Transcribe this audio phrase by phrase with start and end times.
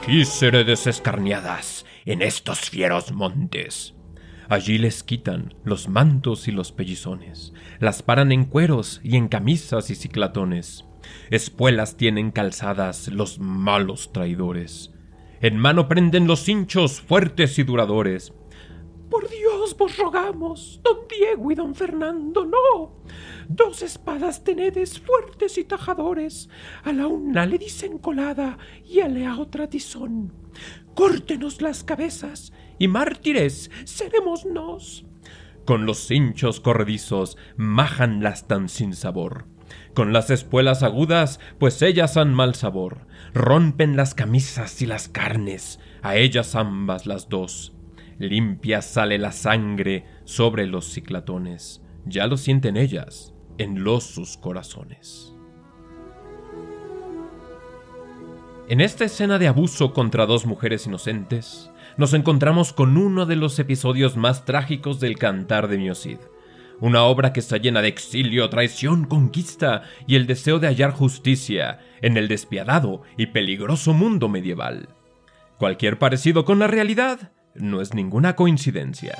[0.00, 3.94] Aquí seré desescarniadas, en estos fieros montes.
[4.48, 9.90] Allí les quitan los mantos y los pellizones, las paran en cueros y en camisas
[9.90, 10.86] y ciclatones.
[11.28, 14.90] Espuelas tienen calzadas los malos traidores.
[15.42, 18.32] En mano prenden los hinchos fuertes y duradores.
[19.10, 23.02] Por Dios vos rogamos, don Diego y don Fernando, no.
[23.48, 26.48] Dos espadas tenedes fuertes y tajadores.
[26.84, 30.32] A la una le dicen colada y a la otra tizón.
[30.94, 35.04] Córtenos las cabezas y mártires seremos nos.
[35.64, 39.46] Con los hinchos corredizos majan tan sin sabor.
[39.92, 43.08] Con las espuelas agudas, pues ellas han mal sabor.
[43.34, 47.72] Rompen las camisas y las carnes, a ellas ambas las dos
[48.20, 51.82] limpia sale la sangre sobre los ciclatones.
[52.04, 55.34] Ya lo sienten ellas en los sus corazones.
[58.68, 63.58] En esta escena de abuso contra dos mujeres inocentes, nos encontramos con uno de los
[63.58, 66.18] episodios más trágicos del Cantar de Miocid.
[66.78, 71.80] Una obra que está llena de exilio, traición, conquista y el deseo de hallar justicia
[72.00, 74.88] en el despiadado y peligroso mundo medieval.
[75.58, 79.18] Cualquier parecido con la realidad no es ninguna coincidencia.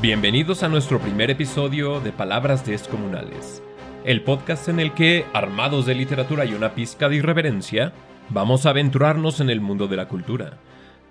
[0.00, 3.62] Bienvenidos a nuestro primer episodio de Palabras Descomunales,
[4.04, 7.92] el podcast en el que, armados de literatura y una pizca de irreverencia,
[8.28, 10.58] vamos a aventurarnos en el mundo de la cultura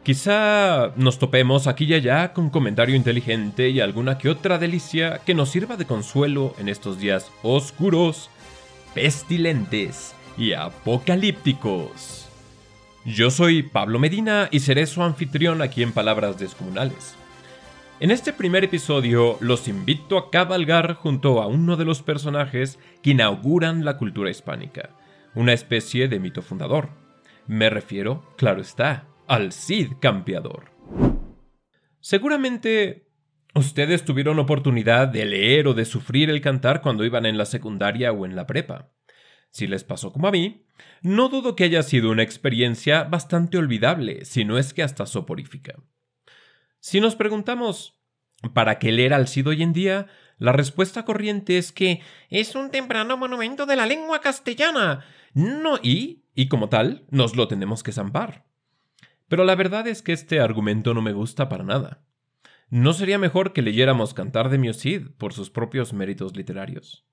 [0.05, 5.33] Quizá nos topemos aquí y allá con comentario inteligente y alguna que otra delicia que
[5.33, 8.29] nos sirva de consuelo en estos días oscuros,
[8.93, 12.29] pestilentes y apocalípticos.
[13.03, 17.15] Yo soy Pablo Medina y seré su anfitrión aquí en Palabras Descomunales.
[17.99, 23.09] En este primer episodio los invito a cabalgar junto a uno de los personajes que
[23.09, 24.91] inauguran la cultura hispánica,
[25.33, 26.89] una especie de mito fundador.
[27.47, 30.71] Me refiero, claro está, al Cid Campeador.
[31.99, 33.09] Seguramente
[33.53, 38.11] ustedes tuvieron oportunidad de leer o de sufrir el cantar cuando iban en la secundaria
[38.11, 38.91] o en la prepa.
[39.49, 40.65] Si les pasó como a mí,
[41.01, 45.75] no dudo que haya sido una experiencia bastante olvidable, si no es que hasta soporífica.
[46.79, 47.95] Si nos preguntamos
[48.53, 50.07] ¿para qué leer al Cid hoy en día?
[50.37, 55.05] La respuesta corriente es que es un temprano monumento de la lengua castellana.
[55.33, 58.45] No, y, y como tal, nos lo tenemos que zampar.
[59.27, 62.03] Pero la verdad es que este argumento no me gusta para nada.
[62.69, 67.05] ¿No sería mejor que leyéramos Cantar de Miocid por sus propios méritos literarios?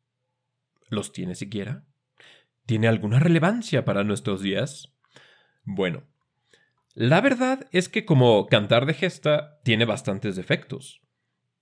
[0.89, 1.85] ¿Los tiene siquiera?
[2.67, 4.95] ¿Tiene alguna relevancia para nuestros días?
[5.65, 6.05] Bueno,
[6.95, 11.01] la verdad es que como Cantar de Gesta tiene bastantes defectos.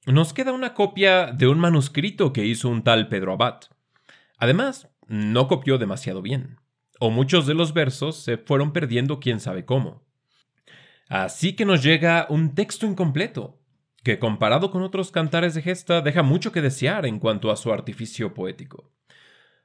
[0.07, 3.61] Nos queda una copia de un manuscrito que hizo un tal Pedro Abad.
[4.39, 6.57] Además, no copió demasiado bien,
[6.99, 10.10] o muchos de los versos se fueron perdiendo quién sabe cómo.
[11.11, 13.59] Así que nos llega un texto incompleto,
[14.05, 17.73] que comparado con otros cantares de gesta deja mucho que desear en cuanto a su
[17.73, 18.93] artificio poético.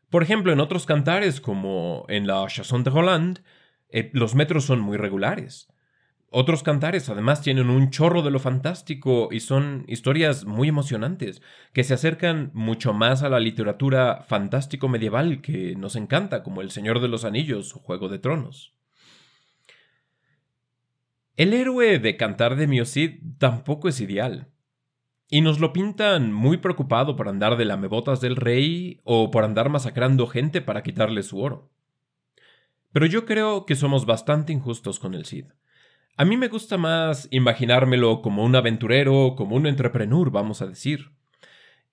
[0.09, 3.43] Por ejemplo, en otros cantares, como en la Chanson de Roland,
[3.89, 5.67] eh, los metros son muy regulares.
[6.31, 11.83] Otros cantares además tienen un chorro de lo fantástico y son historias muy emocionantes, que
[11.83, 17.01] se acercan mucho más a la literatura fantástico medieval que nos encanta, como El Señor
[17.01, 18.74] de los Anillos o Juego de Tronos.
[21.37, 24.47] El héroe de Cantar de Miocid tampoco es ideal.
[25.29, 29.67] Y nos lo pintan muy preocupado por andar de lamebotas del rey o por andar
[29.67, 31.69] masacrando gente para quitarle su oro.
[32.93, 35.47] Pero yo creo que somos bastante injustos con el Cid.
[36.15, 41.11] A mí me gusta más imaginármelo como un aventurero, como un entrepreneur, vamos a decir.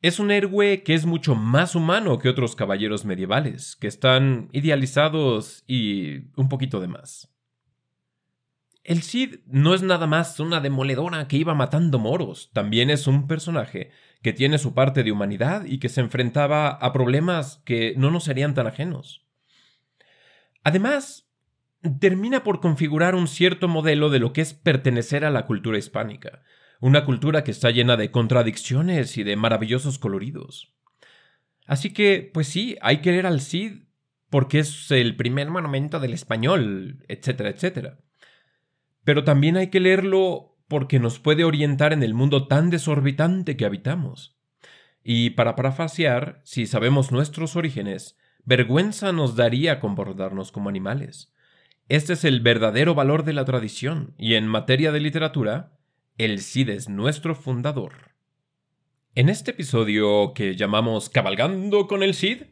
[0.03, 5.65] Es un héroe que es mucho más humano que otros caballeros medievales, que están idealizados
[5.67, 7.32] y un poquito de más.
[8.85, 13.29] El Cid no es nada más una demoledora que iba matando moros, también es un
[13.29, 13.93] personaje
[14.23, 18.25] que tiene su parte de humanidad y que se enfrentaba a problemas que no nos
[18.25, 19.25] serían tan ajenos.
[20.65, 21.29] Además,
[22.01, 26.43] termina por configurar un cierto modelo de lo que es pertenecer a la cultura hispánica,
[26.81, 30.75] una cultura que está llena de contradicciones y de maravillosos coloridos.
[31.67, 33.85] Así que, pues sí, hay que leer al Cid
[34.31, 37.99] porque es el primer monumento del español, etcétera, etcétera.
[39.05, 43.65] Pero también hay que leerlo porque nos puede orientar en el mundo tan desorbitante que
[43.65, 44.39] habitamos.
[45.05, 51.33] Y para parafasear, si sabemos nuestros orígenes, vergüenza nos daría comportarnos como animales.
[51.89, 55.73] Este es el verdadero valor de la tradición, y en materia de literatura,
[56.17, 58.13] El Cid es nuestro fundador.
[59.15, 62.45] En este episodio que llamamos Cabalgando con el Cid,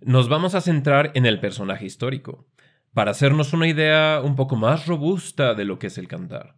[0.00, 2.46] nos vamos a centrar en el personaje histórico,
[2.94, 6.56] para hacernos una idea un poco más robusta de lo que es el cantar.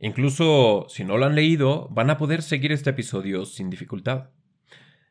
[0.00, 4.30] Incluso si no lo han leído, van a poder seguir este episodio sin dificultad.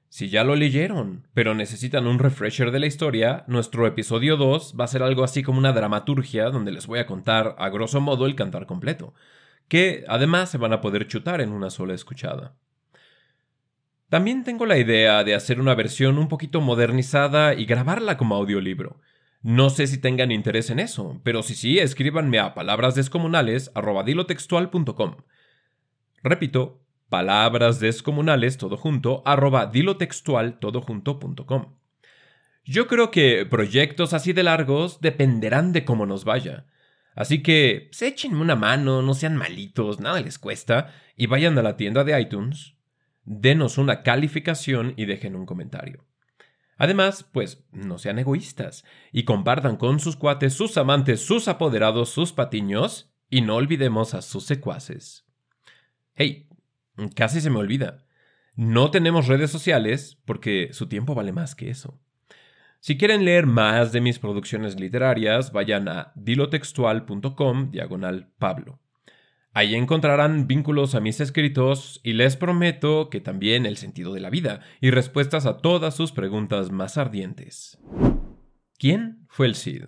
[0.09, 4.83] Si ya lo leyeron, pero necesitan un refresher de la historia, nuestro episodio 2 va
[4.83, 8.27] a ser algo así como una dramaturgia donde les voy a contar a grosso modo
[8.27, 9.15] el cantar completo,
[9.67, 12.53] que además se van a poder chutar en una sola escuchada.
[14.09, 18.99] También tengo la idea de hacer una versión un poquito modernizada y grabarla como audiolibro.
[19.43, 25.17] No sé si tengan interés en eso, pero si sí, escríbanme a palabrasdescomunales@dilotextual.com.
[26.23, 30.81] Repito, palabras descomunales todo junto arroba dilotextual todo.
[32.63, 36.65] Yo creo que proyectos así de largos dependerán de cómo nos vaya.
[37.13, 41.57] Así que se pues, echen una mano, no sean malitos, nada les cuesta, y vayan
[41.57, 42.75] a la tienda de iTunes,
[43.25, 46.05] denos una calificación y dejen un comentario.
[46.77, 52.33] Además, pues no sean egoístas y compartan con sus cuates, sus amantes, sus apoderados, sus
[52.33, 55.25] patiños y no olvidemos a sus secuaces.
[56.15, 56.47] Hey,
[57.15, 58.05] Casi se me olvida.
[58.55, 61.99] No tenemos redes sociales porque su tiempo vale más que eso.
[62.79, 68.79] Si quieren leer más de mis producciones literarias, vayan a dilotextual.com diagonal Pablo.
[69.55, 74.31] Ahí encontrarán vínculos a mis escritos y les prometo que también el sentido de la
[74.31, 77.77] vida y respuestas a todas sus preguntas más ardientes.
[78.79, 79.83] ¿Quién fue el Cid?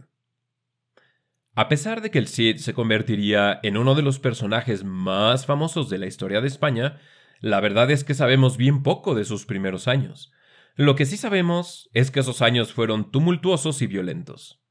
[1.56, 5.90] A pesar de que el Cid se convertiría en uno de los personajes más famosos
[5.90, 7.00] de la historia de España,
[7.40, 10.32] la verdad es que sabemos bien poco de sus primeros años.
[10.76, 14.62] Lo que sí sabemos es que esos años fueron tumultuosos y violentos.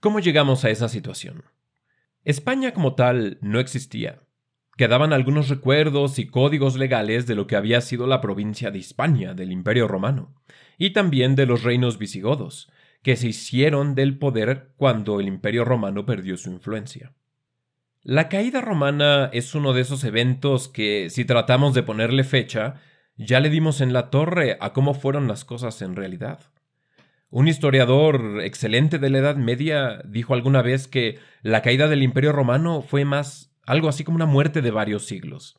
[0.00, 1.44] ¿Cómo llegamos a esa situación?
[2.24, 4.23] España como tal no existía.
[4.76, 9.34] Quedaban algunos recuerdos y códigos legales de lo que había sido la provincia de Hispania
[9.34, 10.34] del Imperio Romano,
[10.78, 12.70] y también de los reinos visigodos,
[13.02, 17.12] que se hicieron del poder cuando el Imperio romano perdió su influencia.
[18.02, 22.80] La caída romana es uno de esos eventos que, si tratamos de ponerle fecha,
[23.16, 26.40] ya le dimos en la torre a cómo fueron las cosas en realidad.
[27.30, 32.32] Un historiador excelente de la Edad Media dijo alguna vez que la caída del Imperio
[32.32, 35.58] romano fue más algo así como una muerte de varios siglos.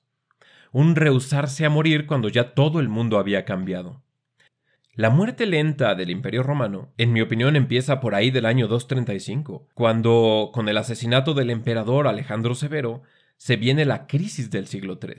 [0.71, 4.03] Un rehusarse a morir cuando ya todo el mundo había cambiado.
[4.93, 9.67] La muerte lenta del Imperio Romano, en mi opinión, empieza por ahí del año 235,
[9.73, 13.03] cuando, con el asesinato del emperador Alejandro Severo,
[13.35, 15.15] se viene la crisis del siglo III.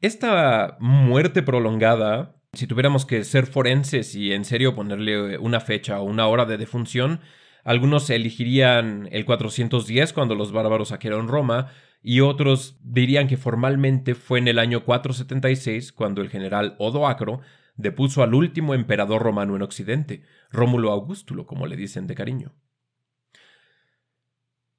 [0.00, 6.04] Esta muerte prolongada, si tuviéramos que ser forenses y en serio ponerle una fecha o
[6.04, 7.20] una hora de defunción,
[7.66, 14.38] algunos elegirían el 410 cuando los bárbaros saquearon Roma, y otros dirían que formalmente fue
[14.38, 17.40] en el año 476 cuando el general Odoacro
[17.74, 20.22] depuso al último emperador romano en Occidente,
[20.52, 22.54] Rómulo Augustulo, como le dicen de cariño.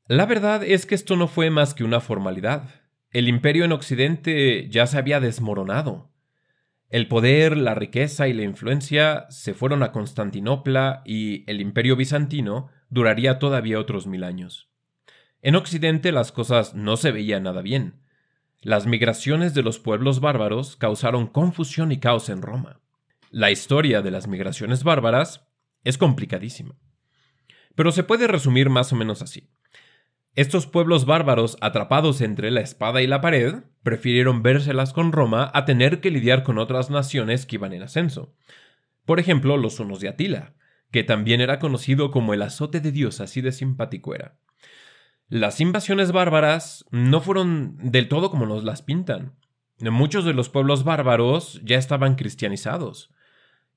[0.07, 2.69] La verdad es que esto no fue más que una formalidad.
[3.11, 6.13] El imperio en Occidente ya se había desmoronado.
[6.87, 12.69] El poder, la riqueza y la influencia se fueron a Constantinopla y el imperio bizantino
[12.89, 14.69] duraría todavía otros mil años.
[15.41, 18.01] En Occidente las cosas no se veían nada bien.
[18.61, 22.79] Las migraciones de los pueblos bárbaros causaron confusión y caos en Roma.
[23.29, 25.47] La historia de las migraciones bárbaras
[25.83, 26.75] es complicadísima.
[27.75, 29.49] Pero se puede resumir más o menos así.
[30.33, 35.65] Estos pueblos bárbaros atrapados entre la espada y la pared prefirieron vérselas con Roma a
[35.65, 38.35] tener que lidiar con otras naciones que iban en ascenso.
[39.05, 40.53] Por ejemplo, los unos de Atila,
[40.91, 44.37] que también era conocido como el azote de Dios, así de simpático era.
[45.29, 49.33] Las invasiones bárbaras no fueron del todo como nos las pintan.
[49.79, 53.13] Muchos de los pueblos bárbaros ya estaban cristianizados.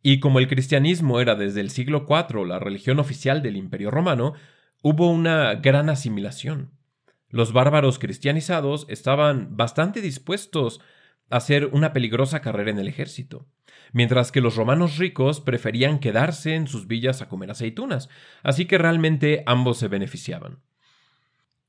[0.02, 4.34] Y como el cristianismo era desde el siglo IV la religión oficial del Imperio Romano,
[4.82, 6.70] hubo una gran asimilación.
[7.28, 10.80] Los bárbaros cristianizados estaban bastante dispuestos
[11.30, 13.46] hacer una peligrosa carrera en el ejército,
[13.92, 18.08] mientras que los romanos ricos preferían quedarse en sus villas a comer aceitunas,
[18.42, 20.58] así que realmente ambos se beneficiaban.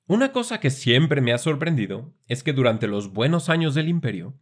[0.07, 4.33] Una cosa que siempre me ha sorprendido es que durante los buenos años del imperio,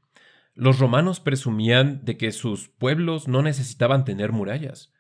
[0.56, 4.92] los romanos presumían de que sus pueblos no necesitaban tener murallas.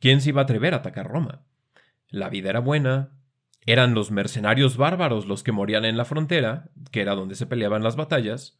[0.00, 1.46] ¿Quién se iba a atrever a atacar Roma?
[2.08, 3.12] La vida era buena,
[3.64, 7.84] eran los mercenarios bárbaros los que morían en la frontera, que era donde se peleaban
[7.84, 8.58] las batallas,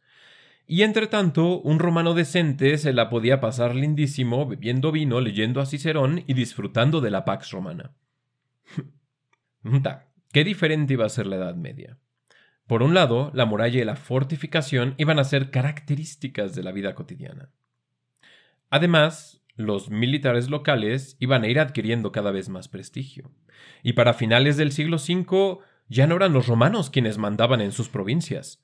[0.67, 5.65] y entre tanto, un romano decente se la podía pasar lindísimo bebiendo vino, leyendo a
[5.65, 7.91] Cicerón y disfrutando de la pax romana.
[10.31, 11.97] ¿Qué diferente iba a ser la Edad Media?
[12.65, 16.95] Por un lado, la muralla y la fortificación iban a ser características de la vida
[16.95, 17.49] cotidiana.
[18.69, 23.31] Además, los militares locales iban a ir adquiriendo cada vez más prestigio.
[23.83, 27.89] Y para finales del siglo V ya no eran los romanos quienes mandaban en sus
[27.89, 28.62] provincias.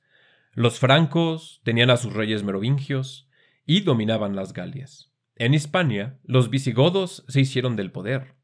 [0.60, 3.30] Los francos tenían a sus reyes merovingios
[3.66, 5.10] y dominaban las Galias.
[5.38, 8.36] En Hispania, los visigodos se hicieron del poder.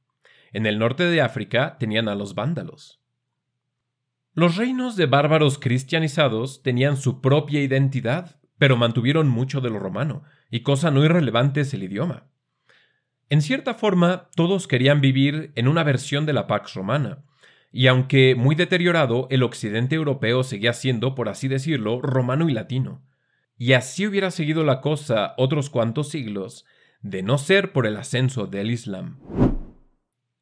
[0.54, 3.02] En el norte de África tenían a los vándalos.
[4.34, 10.24] Los reinos de bárbaros cristianizados tenían su propia identidad, pero mantuvieron mucho de lo romano,
[10.50, 12.30] y cosa no irrelevante es el idioma.
[13.30, 17.26] En cierta forma, todos querían vivir en una versión de la Pax Romana,
[17.75, 23.03] y aunque muy deteriorado, el occidente europeo seguía siendo, por así decirlo, romano y latino.
[23.58, 26.65] Y así hubiera seguido la cosa otros cuantos siglos,
[27.01, 29.20] de no ser por el ascenso del Islam.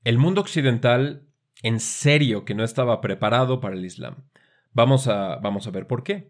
[0.03, 1.23] El mundo occidental
[1.63, 4.29] en serio que no estaba preparado para el Islam.
[4.71, 6.29] Vamos a, vamos a ver por qué.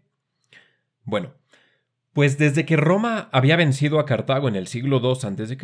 [1.02, 1.34] Bueno,
[2.14, 5.58] pues desde que Roma había vencido a Cartago en el siglo II a.C.,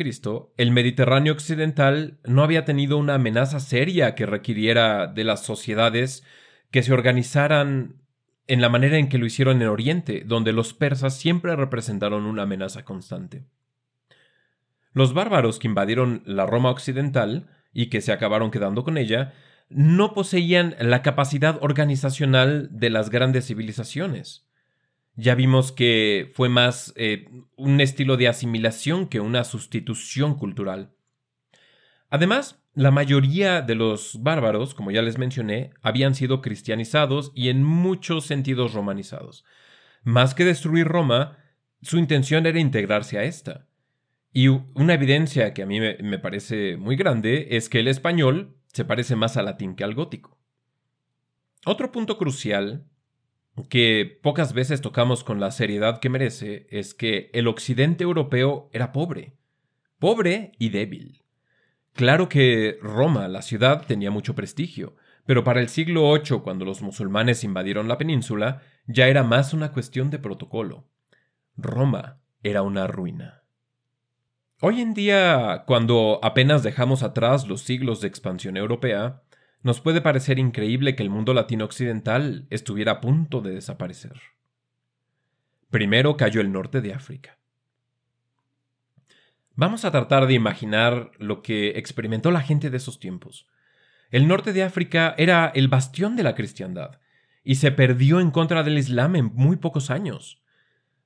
[0.57, 6.25] el Mediterráneo occidental no había tenido una amenaza seria que requiriera de las sociedades
[6.69, 8.01] que se organizaran
[8.47, 12.43] en la manera en que lo hicieron en Oriente, donde los persas siempre representaron una
[12.43, 13.45] amenaza constante.
[14.91, 19.33] Los bárbaros que invadieron la Roma occidental y que se acabaron quedando con ella
[19.69, 24.50] no poseían la capacidad organizacional de las grandes civilizaciones.
[25.15, 27.27] Ya vimos que fue más eh,
[27.57, 30.93] un estilo de asimilación que una sustitución cultural.
[32.09, 37.63] Además, la mayoría de los bárbaros, como ya les mencioné, habían sido cristianizados y en
[37.63, 39.43] muchos sentidos romanizados.
[40.03, 41.37] Más que destruir Roma,
[41.81, 43.67] su intención era integrarse a esta.
[44.33, 48.85] Y una evidencia que a mí me parece muy grande es que el español se
[48.85, 50.37] parece más al latín que al gótico.
[51.65, 52.85] Otro punto crucial
[53.69, 58.91] que pocas veces tocamos con la seriedad que merece es que el occidente europeo era
[58.91, 59.33] pobre,
[59.99, 61.23] pobre y débil.
[61.93, 66.81] Claro que Roma, la ciudad, tenía mucho prestigio, pero para el siglo VIII, cuando los
[66.81, 70.87] musulmanes invadieron la península, ya era más una cuestión de protocolo.
[71.57, 73.43] Roma era una ruina.
[74.61, 79.21] Hoy en día, cuando apenas dejamos atrás los siglos de expansión europea,
[79.63, 84.19] nos puede parecer increíble que el mundo latino occidental estuviera a punto de desaparecer.
[85.69, 87.37] Primero cayó el norte de África.
[89.55, 93.47] Vamos a tratar de imaginar lo que experimentó la gente de esos tiempos.
[94.09, 96.99] El norte de África era el bastión de la cristiandad,
[97.43, 100.41] y se perdió en contra del Islam en muy pocos años.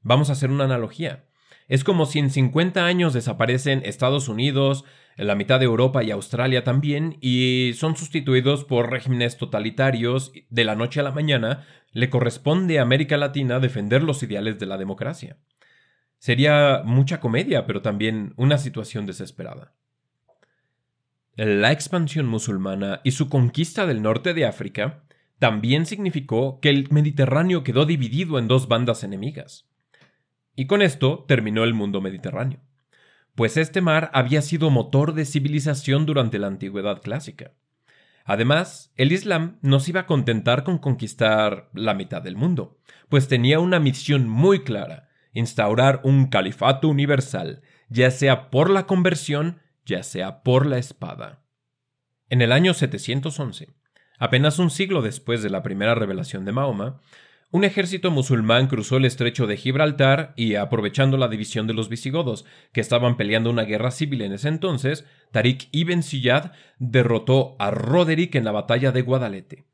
[0.01, 1.25] Vamos a hacer una analogía.
[1.67, 4.85] Es como si en 50 años desaparecen Estados Unidos,
[5.15, 10.75] la mitad de Europa y Australia también, y son sustituidos por regímenes totalitarios de la
[10.75, 15.37] noche a la mañana, le corresponde a América Latina defender los ideales de la democracia.
[16.19, 19.73] Sería mucha comedia, pero también una situación desesperada.
[21.35, 25.03] La expansión musulmana y su conquista del norte de África
[25.39, 29.69] también significó que el Mediterráneo quedó dividido en dos bandas enemigas.
[30.55, 32.59] Y con esto terminó el mundo mediterráneo,
[33.35, 37.51] pues este mar había sido motor de civilización durante la antigüedad clásica.
[38.23, 43.27] Además, el Islam no se iba a contentar con conquistar la mitad del mundo, pues
[43.27, 50.01] tenía una misión muy clara, instaurar un califato universal, ya sea por la conversión, ya
[50.01, 51.43] sea por la espada.
[52.29, 53.75] En el año 711,
[54.17, 57.01] apenas un siglo después de la primera revelación de Mahoma,
[57.55, 62.43] un ejército musulmán cruzó el estrecho de Gibraltar y, aprovechando la división de los visigodos,
[62.73, 68.35] que estaban peleando una guerra civil en ese entonces, Tariq ibn Ziyad derrotó a Roderick
[68.35, 69.67] en la batalla de Guadalete.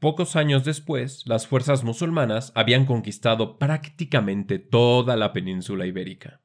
[0.00, 6.42] Pocos años después, las fuerzas musulmanas habían conquistado prácticamente toda la península ibérica.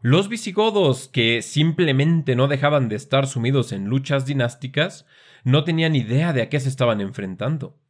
[0.00, 5.06] Los visigodos, que simplemente no dejaban de estar sumidos en luchas dinásticas,
[5.42, 7.80] no tenían idea de a qué se estaban enfrentando.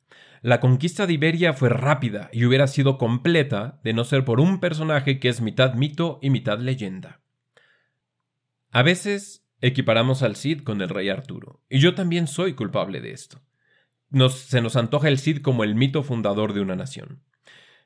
[0.42, 4.58] La conquista de Iberia fue rápida y hubiera sido completa de no ser por un
[4.58, 7.20] personaje que es mitad mito y mitad leyenda.
[8.70, 13.12] A veces equiparamos al Cid con el rey Arturo, y yo también soy culpable de
[13.12, 13.42] esto.
[14.30, 17.22] se nos antoja el Cid como el mito fundador de una nación.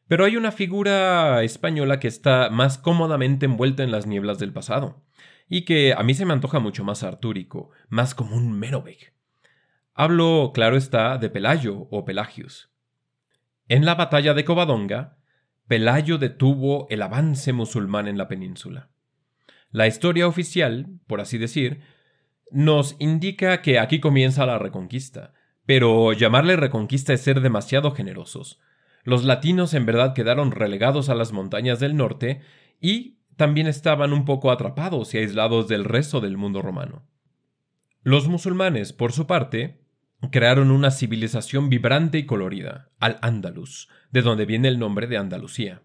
[0.06, 5.02] Pero hay una figura española que está más cómodamente envuelta en las nieblas del pasado,
[5.48, 9.13] y que a mí se me antoja mucho más artúrico, más como un Merovec.
[9.96, 12.68] Hablo, claro está, de Pelayo o Pelagius.
[13.68, 15.18] En la batalla de Covadonga,
[15.68, 18.90] Pelayo detuvo el avance musulmán en la península.
[19.70, 21.80] La historia oficial, por así decir,
[22.50, 25.32] nos indica que aquí comienza la reconquista,
[25.66, 28.60] Pero llamarle reconquista es ser demasiado generosos.
[29.02, 32.42] Los latinos en verdad quedaron relegados a las montañas del norte
[32.80, 37.06] y también estaban un poco atrapados y aislados del resto del mundo romano.
[38.02, 39.83] Los musulmanes, por su parte,
[40.30, 45.82] crearon una civilización vibrante y colorida, al Andalus, de donde viene el nombre de Andalucía.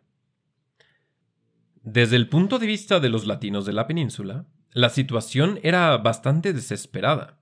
[1.83, 6.53] Desde el punto de vista de los latinos de la península, la situación era bastante
[6.53, 7.39] desesperada.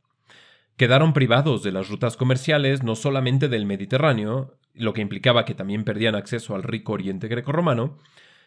[0.77, 5.83] Quedaron privados de las rutas comerciales no solamente del Mediterráneo, lo que implicaba que también
[5.83, 7.97] perdían acceso al rico oriente grecorromano,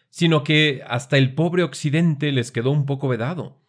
[0.09, 3.61] sino que hasta el pobre occidente les quedó un poco vedado,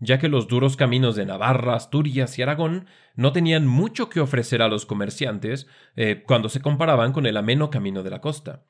[0.00, 4.62] ya que los duros caminos de Navarra, Asturias y Aragón no tenían mucho que ofrecer
[4.62, 8.64] a los comerciantes eh, cuando se comparaban con el ameno camino de la costa.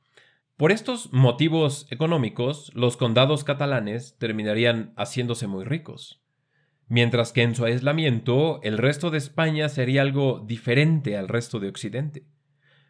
[0.56, 6.20] Por estos motivos económicos, los condados catalanes terminarían haciéndose muy ricos.
[6.86, 11.68] Mientras que en su aislamiento, el resto de España sería algo diferente al resto de
[11.68, 12.26] Occidente.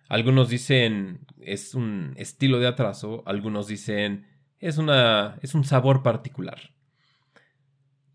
[0.08, 4.26] Algunos dicen es un estilo de atraso, algunos dicen
[4.58, 6.72] es, una, es un sabor particular.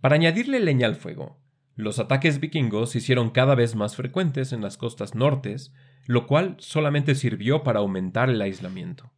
[0.06, 1.40] Para añadirle leña al fuego,
[1.76, 5.74] los ataques vikingos se hicieron cada vez más frecuentes en las costas nortes,
[6.06, 9.12] lo cual solamente sirvió para aumentar el aislamiento.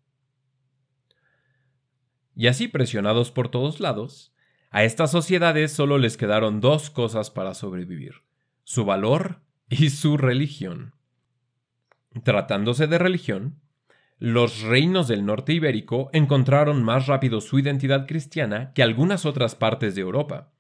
[2.38, 4.34] Y así, presionados por todos lados,
[4.70, 8.24] a estas sociedades solo les quedaron dos cosas para sobrevivir,
[8.63, 10.96] su valor y su religión.
[12.24, 13.60] Tratándose de religión,
[14.20, 19.94] los reinos del norte ibérico encontraron más rápido su identidad cristiana que algunas otras partes
[19.94, 20.53] de Europa,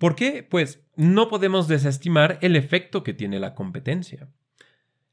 [0.00, 0.42] ¿Por qué?
[0.42, 4.30] Pues no podemos desestimar el efecto que tiene la competencia.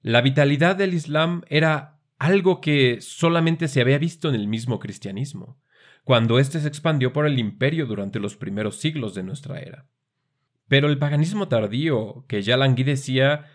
[0.01, 5.59] La vitalidad del Islam era algo que solamente se había visto en el mismo cristianismo,
[6.05, 9.87] cuando éste se expandió por el imperio durante los primeros siglos de nuestra era.
[10.69, 13.45] Pero el paganismo tardío, que ya languidecía,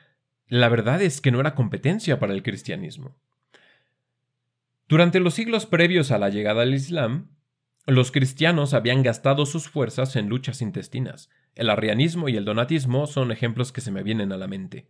[0.49, 3.17] la verdad es que no era competencia para el cristianismo.
[4.87, 7.31] Durante los siglos previos a la llegada del Islam,
[7.87, 11.31] los cristianos habían gastado sus fuerzas en luchas intestinas.
[11.55, 14.89] El arrianismo y el donatismo son ejemplos que se me vienen a la mente.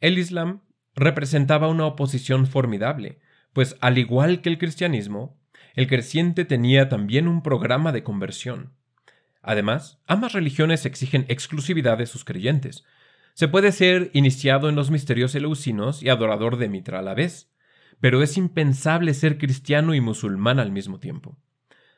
[0.00, 0.62] El Islam
[0.94, 3.20] representaba una oposición formidable,
[3.52, 5.38] pues al igual que el cristianismo,
[5.74, 8.72] el creciente tenía también un programa de conversión.
[9.42, 12.84] Además, ambas religiones exigen exclusividad de sus creyentes.
[13.34, 17.50] Se puede ser iniciado en los misterios eleusinos y adorador de Mitra a la vez,
[18.00, 21.38] pero es impensable ser cristiano y musulmán al mismo tiempo.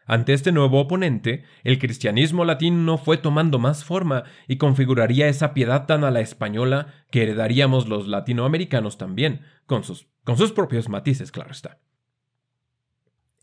[0.06, 5.86] Ante este nuevo oponente, el cristianismo latino fue tomando más forma y configuraría esa piedad
[5.86, 11.30] tan a la española que heredaríamos los latinoamericanos también, con sus, con sus propios matices,
[11.30, 11.78] claro está.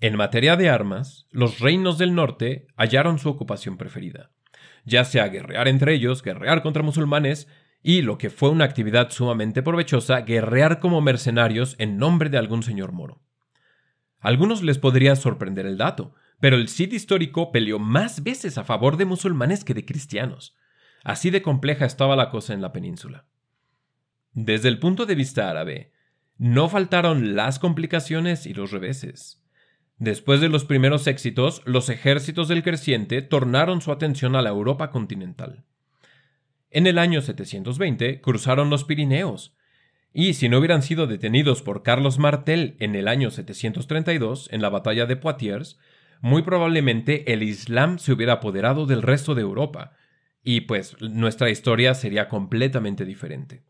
[0.01, 4.31] En materia de armas, los reinos del norte hallaron su ocupación preferida,
[4.85, 7.47] ya sea guerrear entre ellos, guerrear contra musulmanes,
[7.81, 12.61] y, lo que fue una actividad sumamente provechosa, guerrear como mercenarios en nombre de algún
[12.61, 13.21] señor moro.
[14.19, 18.63] A algunos les podría sorprender el dato, pero el Cid histórico peleó más veces a
[18.63, 20.55] favor de musulmanes que de cristianos.
[21.03, 23.25] Así de compleja estaba la cosa en la península.
[24.33, 25.91] Desde el punto de vista árabe,
[26.37, 29.43] no faltaron las complicaciones y los reveses.
[29.97, 34.91] Después de los primeros éxitos, los ejércitos del creciente tornaron su atención a la Europa
[34.91, 35.65] continental.
[36.69, 39.57] En el año 720 cruzaron los Pirineos,
[40.13, 44.69] y si no hubieran sido detenidos por Carlos Martel en el año 732 en la
[44.69, 45.77] batalla de Poitiers,
[46.21, 49.93] muy probablemente el Islam se hubiera apoderado del resto de Europa,
[50.43, 53.63] y pues nuestra historia sería completamente diferente.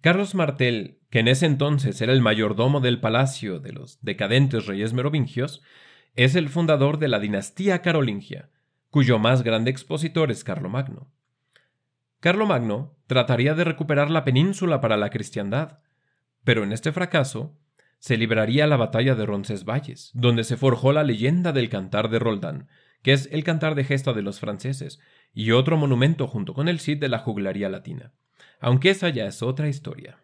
[0.00, 4.92] Carlos Martel, que en ese entonces era el mayordomo del palacio de los decadentes reyes
[4.92, 5.62] merovingios,
[6.14, 8.50] es el fundador de la dinastía carolingia,
[8.90, 11.10] cuyo más grande expositor es Carlomagno.
[12.20, 15.80] Carlomagno trataría de recuperar la península para la cristiandad,
[16.44, 17.56] pero en este fracaso
[17.98, 22.68] se libraría la batalla de Roncesvalles, donde se forjó la leyenda del cantar de Roldán,
[23.02, 25.00] que es el cantar de gesta de los franceses,
[25.32, 28.12] y otro monumento junto con el Cid de la juglaría latina,
[28.60, 30.18] aunque esa ya es otra historia.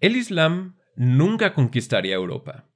[0.00, 2.66] El Islam nunca conquistaría Europa.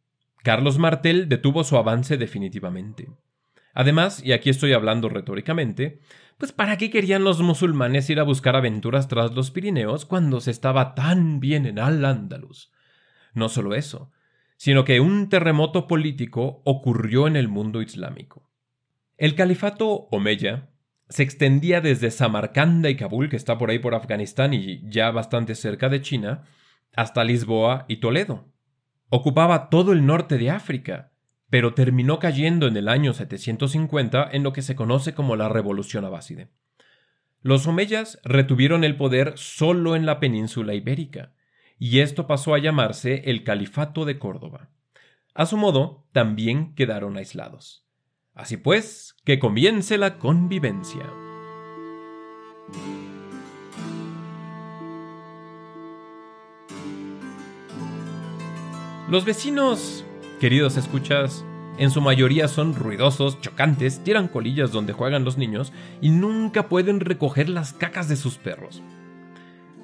[0.43, 3.09] Carlos Martel detuvo su avance definitivamente.
[3.75, 6.01] Además, y aquí estoy hablando retóricamente,
[6.39, 10.51] pues ¿para qué querían los musulmanes ir a buscar aventuras tras los Pirineos cuando se
[10.51, 12.73] estaba tan bien en Al-Ándalus?
[13.35, 14.13] No solo eso,
[14.57, 18.51] sino que un terremoto político ocurrió en el mundo islámico.
[19.17, 20.71] El califato Omeya
[21.09, 25.55] se extendía desde Samarcanda y Kabul, que está por ahí por Afganistán y ya bastante
[25.55, 26.45] cerca de China,
[26.95, 28.53] hasta Lisboa y Toledo.
[29.09, 31.13] Ocupaba todo el norte de África,
[31.51, 36.05] pero terminó cayendo en el año 750 en lo que se conoce como la Revolución
[36.05, 36.51] Abáside.
[37.41, 41.33] Los omeyas retuvieron el poder solo en la península ibérica,
[41.79, 44.71] y esto pasó a llamarse el Califato de Córdoba.
[45.35, 47.87] A su modo, también quedaron aislados.
[48.35, 51.07] Así pues, que comience la convivencia.
[59.09, 60.05] Los vecinos,
[60.39, 61.45] queridos escuchas,
[61.79, 67.01] en su mayoría son ruidosos, chocantes, tiran colillas donde juegan los niños y nunca pueden
[67.01, 68.83] recoger las cacas de sus perros.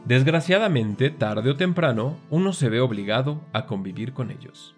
[0.05, 4.75] Desgraciadamente, tarde o temprano, uno se ve obligado a convivir con ellos.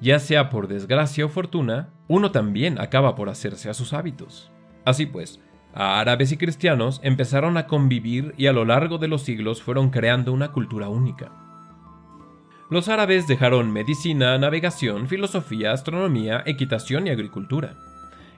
[0.00, 4.50] Ya sea por desgracia o fortuna, uno también acaba por hacerse a sus hábitos.
[4.84, 5.40] Así pues,
[5.74, 10.32] árabes y cristianos empezaron a convivir y a lo largo de los siglos fueron creando
[10.32, 11.51] una cultura única.
[12.72, 17.74] Los árabes dejaron medicina, navegación, filosofía, astronomía, equitación y agricultura.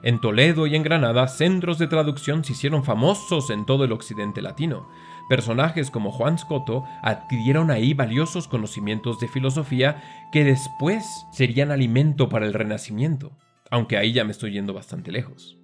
[0.03, 4.41] En Toledo y en Granada, centros de traducción se hicieron famosos en todo el occidente
[4.41, 4.89] latino.
[5.29, 12.45] Personajes como Juan Scotto adquirieron ahí valiosos conocimientos de filosofía que después serían alimento para
[12.45, 13.37] el Renacimiento,
[13.71, 15.57] aunque ahí ya me estoy yendo bastante lejos.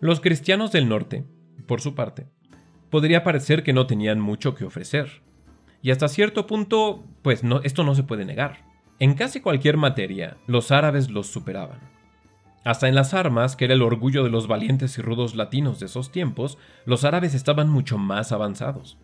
[0.00, 1.26] Los cristianos del norte,
[1.68, 2.26] por su parte,
[2.90, 5.22] podría parecer que no tenían mucho que ofrecer.
[5.82, 8.64] Y hasta cierto punto, pues no, esto no se puede negar.
[8.98, 11.80] En casi cualquier materia, los árabes los superaban.
[12.64, 15.86] Hasta en las armas, que era el orgullo de los valientes y rudos latinos de
[15.86, 18.98] esos tiempos, los árabes estaban mucho más avanzados.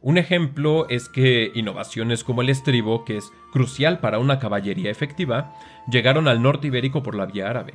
[0.00, 5.54] Un ejemplo es que innovaciones como el estribo, que es crucial para una caballería efectiva,
[5.90, 7.74] llegaron al norte ibérico por la vía árabe.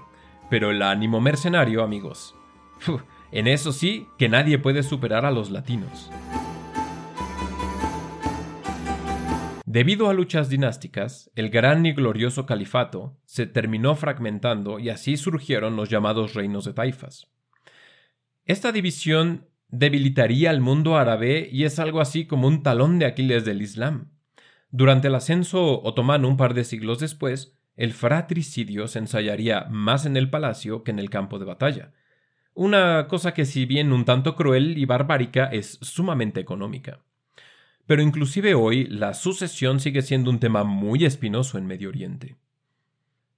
[0.49, 2.35] Pero el ánimo mercenario, amigos.
[3.31, 6.09] en eso sí que nadie puede superar a los latinos.
[9.69, 15.75] Debido a luchas dinásticas, el gran y glorioso califato se terminó fragmentando y así surgieron
[15.75, 17.27] los llamados reinos de taifas.
[18.45, 23.43] Esta división debilitaría al mundo árabe y es algo así como un talón de Aquiles
[23.43, 24.13] del Islam.
[24.71, 30.15] Durante el ascenso otomano un par de siglos después, el fratricidio se ensayaría más en
[30.15, 31.91] el palacio que en el campo de batalla.
[32.53, 37.01] Una cosa que si bien un tanto cruel y barbárica es sumamente económica.
[37.87, 42.35] Pero inclusive hoy la sucesión sigue siendo un tema muy espinoso en Medio Oriente.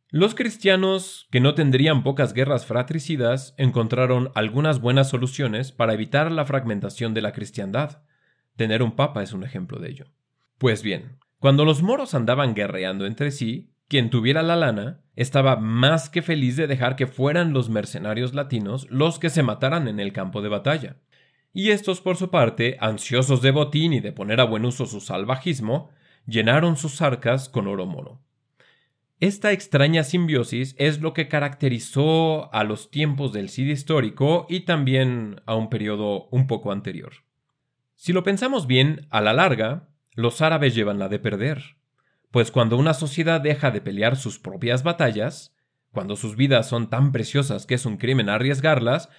[0.09, 6.45] Los cristianos, que no tendrían pocas guerras fratricidas, encontraron algunas buenas soluciones para evitar la
[6.45, 8.01] fragmentación de la cristiandad.
[8.55, 10.05] Tener un papa es un ejemplo de ello.
[10.57, 16.09] Pues bien, cuando los moros andaban guerreando entre sí, quien tuviera la lana estaba más
[16.09, 20.11] que feliz de dejar que fueran los mercenarios latinos los que se mataran en el
[20.11, 20.97] campo de batalla
[21.53, 25.01] y estos por su parte, ansiosos de botín y de poner a buen uso su
[25.01, 25.89] salvajismo,
[26.25, 28.21] llenaron sus arcas con oro moro.
[29.19, 35.41] Esta extraña simbiosis es lo que caracterizó a los tiempos del Cid histórico y también
[35.45, 37.11] a un periodo un poco anterior.
[37.95, 41.75] Si lo pensamos bien, a la larga, los árabes llevan la de perder,
[42.31, 45.53] pues cuando una sociedad deja de pelear sus propias batallas,
[45.91, 49.09] cuando sus vidas son tan preciosas que es un crimen arriesgarlas,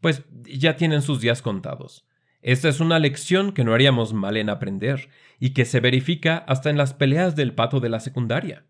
[0.00, 2.06] pues ya tienen sus días contados.
[2.40, 5.08] Esta es una lección que no haríamos mal en aprender
[5.40, 8.64] y que se verifica hasta en las peleas del pato de la secundaria.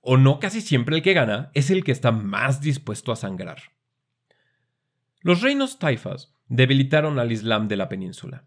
[0.00, 3.58] O no casi siempre el que gana es el que está más dispuesto a sangrar.
[5.20, 8.44] Los reinos taifas debilitaron al Islam de la península.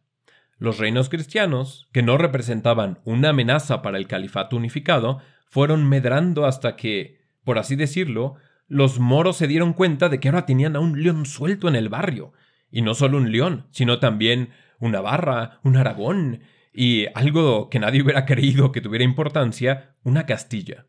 [0.57, 6.75] Los reinos cristianos, que no representaban una amenaza para el califato unificado, fueron medrando hasta
[6.75, 8.35] que, por así decirlo,
[8.71, 11.89] los moros se dieron cuenta de que ahora tenían a un león suelto en el
[11.89, 12.31] barrio.
[12.69, 16.39] Y no solo un león, sino también una barra, un aragón
[16.71, 20.87] y algo que nadie hubiera creído que tuviera importancia, una Castilla.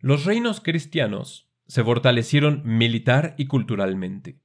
[0.00, 4.40] Los reinos cristianos se fortalecieron militar y culturalmente.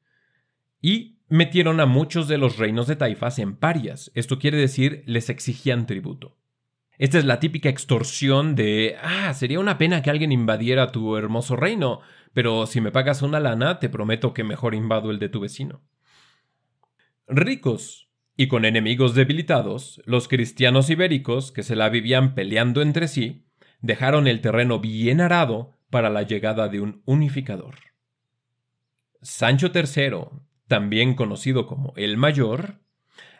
[0.79, 5.31] Y metieron a muchos de los reinos de taifas en parias, esto quiere decir les
[5.31, 6.37] exigían tributo.
[7.03, 11.57] Esta es la típica extorsión de, ah, sería una pena que alguien invadiera tu hermoso
[11.57, 11.99] reino,
[12.31, 15.81] pero si me pagas una lana, te prometo que mejor invado el de tu vecino.
[17.27, 23.47] Ricos y con enemigos debilitados, los cristianos ibéricos, que se la vivían peleando entre sí,
[23.81, 27.75] dejaron el terreno bien arado para la llegada de un unificador.
[29.21, 30.39] Sancho III,
[30.69, 32.79] también conocido como el Mayor,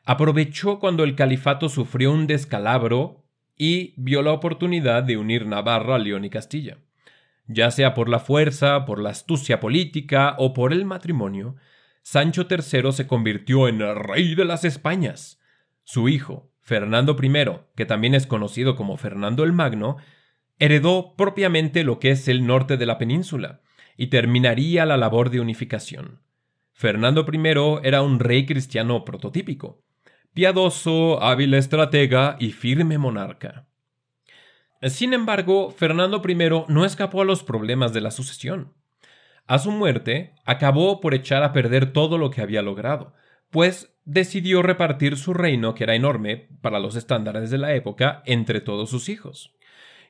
[0.03, 3.22] aprovechó cuando el califato sufrió un descalabro
[3.57, 6.77] y vio la oportunidad de unir Navarra, León y Castilla
[7.47, 11.55] ya sea por la fuerza, por la astucia política o por el matrimonio,
[12.01, 15.39] Sancho III se convirtió en el rey de las Españas.
[15.83, 17.31] Su hijo, Fernando I,
[17.75, 19.97] que también es conocido como Fernando el Magno,
[20.59, 23.61] heredó propiamente lo que es el norte de la península
[23.97, 26.21] y terminaría la labor de unificación.
[26.71, 27.39] Fernando I
[27.83, 29.83] era un rey cristiano prototípico,
[30.33, 33.67] piadoso, hábil estratega y firme monarca.
[34.83, 36.35] Sin embargo, Fernando I
[36.67, 38.73] no escapó a los problemas de la sucesión.
[39.45, 43.13] A su muerte, acabó por echar a perder todo lo que había logrado,
[43.49, 48.61] pues decidió repartir su reino, que era enorme para los estándares de la época, entre
[48.61, 49.53] todos sus hijos.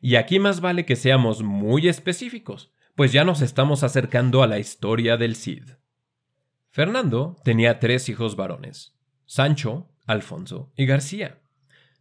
[0.01, 4.59] Y aquí más vale que seamos muy específicos, pues ya nos estamos acercando a la
[4.59, 5.71] historia del Cid.
[6.69, 11.39] Fernando tenía tres hijos varones, Sancho, Alfonso y García.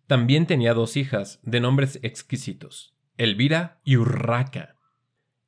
[0.06, 4.76] También tenía dos hijas de nombres exquisitos, Elvira y Urraca.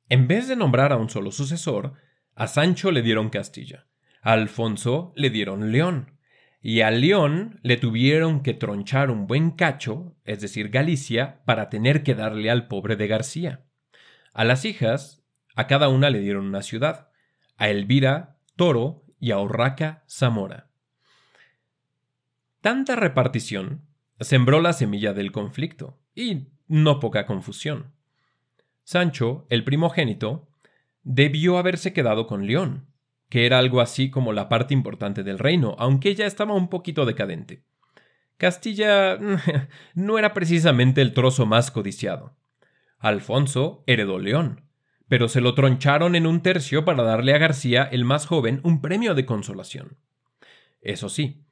[0.09, 1.93] En vez de nombrar a un solo sucesor,
[2.35, 3.87] a Sancho le dieron Castilla,
[4.21, 6.17] a Alfonso le dieron León,
[6.61, 12.01] y a León le tuvieron que tronchar un buen cacho, es decir, Galicia, para tener
[12.01, 13.65] que darle al pobre de García.
[14.33, 15.23] A las hijas,
[15.55, 17.09] a cada una le dieron una ciudad,
[17.57, 20.69] a Elvira, Toro, y a Urraca, Zamora.
[22.65, 23.83] Tanta repartición
[24.19, 27.93] sembró la semilla del conflicto, y no poca confusión.
[28.83, 30.49] Sancho, el primogénito,
[31.03, 32.87] debió haberse quedado con León,
[33.29, 37.05] que era algo así como la parte importante del reino, aunque ya estaba un poquito
[37.05, 37.61] decadente.
[38.37, 39.19] Castilla
[39.93, 42.35] no era precisamente el trozo más codiciado.
[42.97, 44.63] Alfonso heredó León,
[45.07, 48.81] pero se lo troncharon en un tercio para darle a García, el más joven, un
[48.81, 49.99] premio de consolación.
[50.81, 51.45] Eso sí,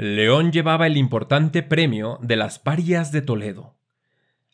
[0.00, 3.76] León llevaba el importante premio de las parias de Toledo.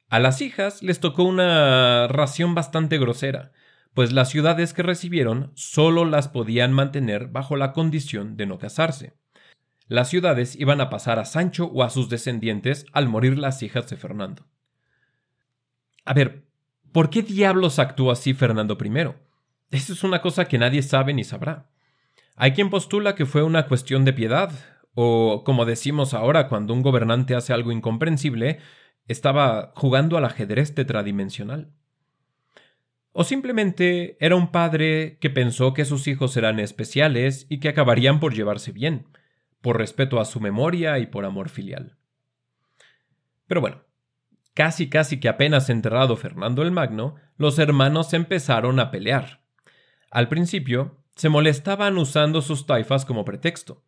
[0.09, 3.53] A las hijas les tocó una ración bastante grosera,
[3.95, 9.15] pues las ciudades que recibieron solo las podían mantener bajo la condición de no casarse.
[9.87, 13.89] Las ciudades iban a pasar a Sancho o a sus descendientes al morir las hijas
[13.89, 14.49] de Fernando.
[16.05, 16.49] A ver,
[16.91, 19.15] ¿por qué diablos actuó así Fernando I?
[19.71, 21.71] Eso es una cosa que nadie sabe ni sabrá.
[22.35, 24.51] Hay quien postula que fue una cuestión de piedad,
[24.99, 28.61] o como decimos ahora cuando un gobernante hace algo incomprensible,
[29.09, 31.71] estaba jugando al ajedrez tetradimensional.
[33.13, 38.21] O simplemente era un padre que pensó que sus hijos eran especiales y que acabarían
[38.21, 39.07] por llevarse bien,
[39.61, 41.99] por respeto a su memoria y por amor filial.
[43.47, 43.83] Pero bueno,
[44.55, 49.43] casi casi que apenas enterrado Fernando el Magno, los hermanos empezaron a pelear.
[50.11, 53.86] Al principio, se molestaban usando sus taifas como pretexto,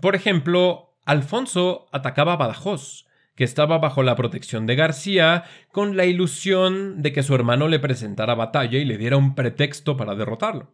[0.00, 6.04] por ejemplo, Alfonso atacaba a Badajoz, que estaba bajo la protección de García, con la
[6.04, 10.72] ilusión de que su hermano le presentara batalla y le diera un pretexto para derrotarlo.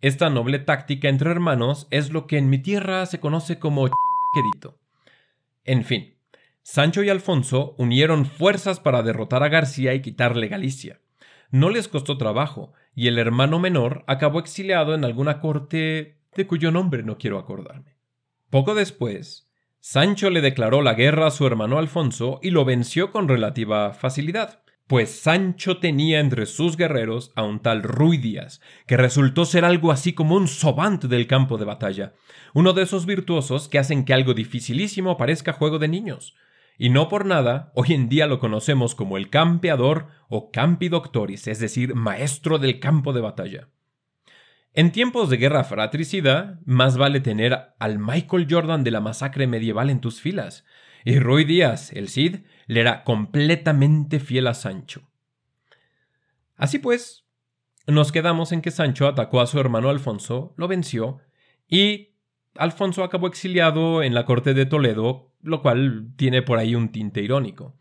[0.00, 3.88] Esta noble táctica entre hermanos es lo que en mi tierra se conoce como
[4.34, 4.78] quedito.
[5.64, 6.14] En fin,
[6.62, 11.00] Sancho y Alfonso unieron fuerzas para derrotar a García y quitarle Galicia.
[11.50, 16.70] No les costó trabajo, y el hermano menor acabó exiliado en alguna corte de cuyo
[16.70, 17.93] nombre no quiero acordarme.
[18.54, 23.26] Poco después, Sancho le declaró la guerra a su hermano Alfonso y lo venció con
[23.26, 29.44] relativa facilidad, pues Sancho tenía entre sus guerreros a un tal Ruy Díaz, que resultó
[29.44, 32.12] ser algo así como un sobante del campo de batalla,
[32.54, 36.36] uno de esos virtuosos que hacen que algo dificilísimo parezca juego de niños.
[36.78, 41.48] Y no por nada, hoy en día lo conocemos como el campeador o campi doctoris,
[41.48, 43.68] es decir, maestro del campo de batalla.
[44.76, 49.88] En tiempos de guerra fratricida, más vale tener al Michael Jordan de la masacre medieval
[49.88, 50.64] en tus filas.
[51.04, 55.08] Y Roy Díaz, el Cid, le era completamente fiel a Sancho.
[56.56, 57.24] Así pues,
[57.86, 61.20] nos quedamos en que Sancho atacó a su hermano Alfonso, lo venció,
[61.68, 62.16] y
[62.56, 67.22] Alfonso acabó exiliado en la corte de Toledo, lo cual tiene por ahí un tinte
[67.22, 67.78] irónico.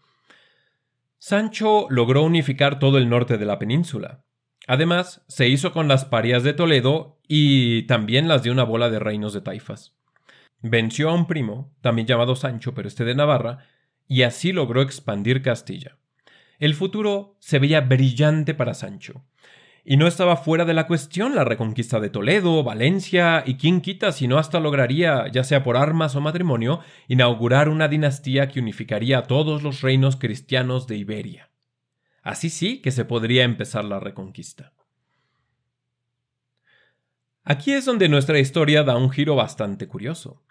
[1.17, 4.25] Sancho logró unificar todo el norte de la península,
[4.67, 8.99] Además, se hizo con las parias de Toledo y también las de una bola de
[8.99, 9.93] reinos de taifas.
[10.61, 13.65] Venció a un primo, también llamado Sancho, pero este de Navarra,
[14.07, 15.97] y así logró expandir Castilla.
[16.59, 19.25] El futuro se veía brillante para Sancho.
[19.83, 24.13] Y no estaba fuera de la cuestión la reconquista de Toledo, Valencia, y quién quita
[24.13, 29.17] si no hasta lograría, ya sea por armas o matrimonio, inaugurar una dinastía que unificaría
[29.17, 31.52] a todos los reinos cristianos de Iberia.
[32.23, 34.71] Así sí que se podría empezar la reconquista.
[37.43, 40.41] Aquí es donde nuestra historia da un giro bastante curioso.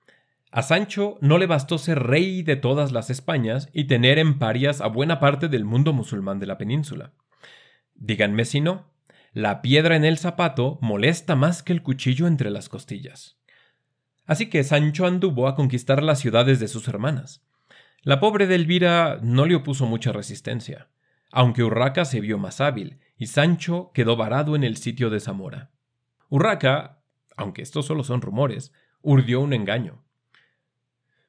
[0.51, 4.83] A Sancho no le bastó ser rey de todas las Españas y tener en parias
[4.83, 7.15] a buena parte del mundo musulmán de la península.
[7.95, 8.91] Díganme si no,
[9.33, 13.39] la piedra en el zapato molesta más que el cuchillo entre las costillas.
[14.27, 17.43] Así que Sancho anduvo a conquistar las ciudades de sus hermanas.
[18.03, 20.91] La pobre de Elvira no le opuso mucha resistencia
[21.33, 25.71] aunque Urraca se vio más hábil, y Sancho quedó varado en el sitio de Zamora.
[26.29, 27.03] Urraca
[27.37, 30.05] aunque estos solo son rumores, urdió un engaño.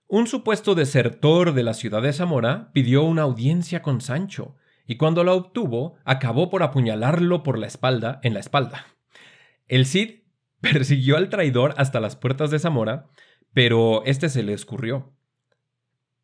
[0.08, 5.24] Un supuesto desertor de la ciudad de Zamora pidió una audiencia con Sancho, y cuando
[5.24, 8.88] la obtuvo, acabó por apuñalarlo por la espalda, en la espalda.
[9.68, 10.22] El Cid
[10.62, 13.10] persiguió al traidor hasta las puertas de Zamora,
[13.54, 15.14] pero este se le escurrió.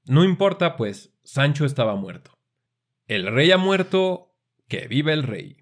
[0.05, 2.38] No importa, pues Sancho estaba muerto.
[3.09, 4.35] El rey ha muerto,
[4.67, 5.57] que vive el rey.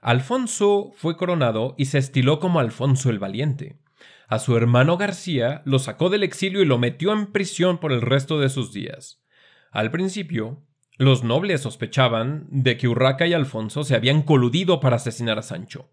[0.00, 3.80] Alfonso fue coronado y se estiló como Alfonso el Valiente.
[4.28, 8.00] A su hermano García lo sacó del exilio y lo metió en prisión por el
[8.00, 9.24] resto de sus días.
[9.72, 10.62] Al principio,
[10.98, 15.90] los nobles sospechaban de que Urraca y Alfonso se habían coludido para asesinar a Sancho.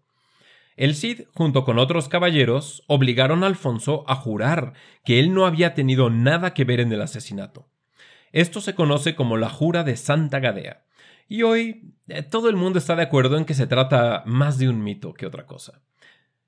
[0.76, 5.74] El Cid, junto con otros caballeros, obligaron a Alfonso a jurar que él no había
[5.74, 7.68] tenido nada que ver en el asesinato.
[8.36, 10.84] Esto se conoce como la jura de Santa Gadea,
[11.26, 14.68] y hoy eh, todo el mundo está de acuerdo en que se trata más de
[14.68, 15.80] un mito que otra cosa.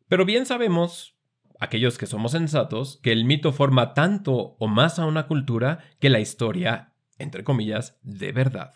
[0.07, 1.15] Pero bien sabemos,
[1.59, 6.11] aquellos que somos sensatos, que el mito forma tanto o más a una cultura que
[6.11, 8.75] la historia, entre comillas, de verdad.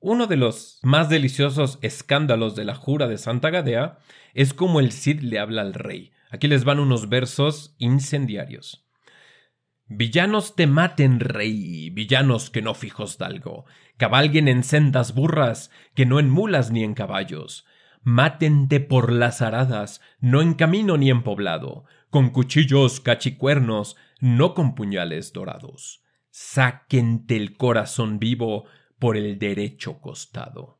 [0.00, 3.98] Uno de los más deliciosos escándalos de la jura de Santa Gadea
[4.32, 6.12] es como el Cid le habla al rey.
[6.30, 8.86] Aquí les van unos versos incendiarios.
[9.86, 13.66] Villanos te maten, rey, villanos que no fijos dalgo,
[13.96, 17.66] cabalguen en sendas burras, que no en mulas ni en caballos.
[18.02, 24.74] Mátente por las aradas, no en camino ni en poblado, con cuchillos cachicuernos, no con
[24.74, 26.02] puñales dorados.
[26.30, 28.64] Sáquente el corazón vivo,
[29.02, 30.78] por el derecho costado.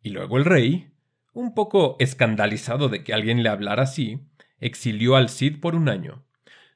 [0.00, 0.92] Y luego el rey,
[1.32, 4.28] un poco escandalizado de que alguien le hablara así,
[4.60, 6.24] exilió al Cid por un año.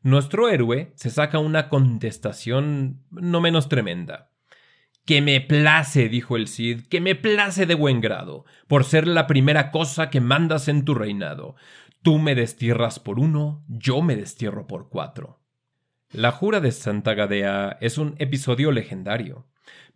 [0.02, 4.30] Nuestro héroe se saca una contestación no menos tremenda.
[5.04, 9.26] Que me place, dijo el Cid, que me place de buen grado, por ser la
[9.26, 11.56] primera cosa que mandas en tu reinado.
[12.02, 15.40] Tú me destierras por uno, yo me destierro por cuatro.
[16.12, 19.46] La jura de Santa Gadea es un episodio legendario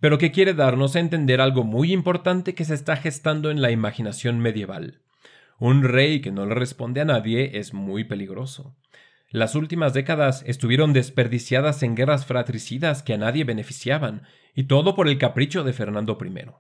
[0.01, 3.71] pero que quiere darnos a entender algo muy importante que se está gestando en la
[3.71, 5.01] imaginación medieval.
[5.59, 8.77] Un rey que no le responde a nadie es muy peligroso.
[9.33, 15.09] Las últimas décadas estuvieron desperdiciadas en guerras fratricidas que a nadie beneficiaban, y todo por
[15.09, 16.51] el capricho de Fernando I.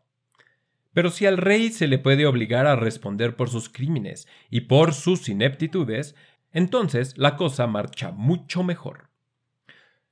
[0.94, 4.94] Pero si al rey se le puede obligar a responder por sus crímenes y por
[4.94, 6.14] sus ineptitudes,
[6.50, 9.10] entonces la cosa marcha mucho mejor.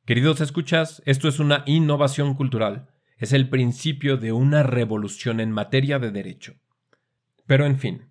[0.04, 5.98] Queridos escuchas, esto es una innovación cultural, es el principio de una revolución en materia
[5.98, 6.56] de derecho.
[7.46, 8.10] Pero en fin,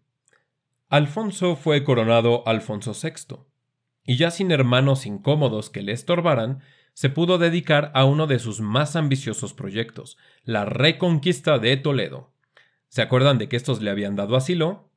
[0.89, 3.48] Alfonso fue coronado Alfonso VI,
[4.09, 6.61] y ya sin hermanos incómodos que le estorbaran,
[6.93, 12.33] se pudo dedicar a uno de sus más ambiciosos proyectos, la reconquista de Toledo.
[12.87, 14.89] ¿Se acuerdan de que estos le habían dado asilo?